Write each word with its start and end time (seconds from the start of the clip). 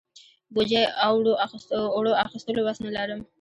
بوجۍ 0.53 0.81
اوړو 1.05 2.13
اخستلو 2.29 2.61
وس 2.67 2.77
نه 2.85 2.89
لرم. 2.95 3.19